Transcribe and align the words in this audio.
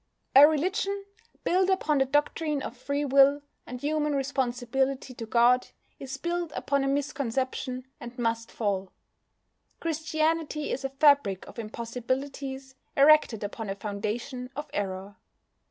_A 0.41 0.47
religion 0.47 1.05
built 1.43 1.69
upon 1.69 1.99
the 1.99 2.05
doctrine 2.05 2.63
of 2.63 2.75
Free 2.75 3.05
Will 3.05 3.43
and 3.67 3.79
human 3.79 4.13
responsibility 4.15 5.13
to 5.13 5.27
God 5.27 5.67
is 5.99 6.17
built 6.17 6.51
upon 6.55 6.83
a 6.83 6.87
misconception 6.87 7.85
and 7.99 8.17
must 8.17 8.49
fall. 8.51 8.91
Christianity 9.79 10.71
is 10.71 10.83
a 10.83 10.89
fabric 10.89 11.45
of 11.45 11.59
impossibilities 11.59 12.73
erected 12.97 13.43
upon 13.43 13.69
a 13.69 13.75
foundation 13.75 14.49
of 14.55 14.71
error. 14.73 15.17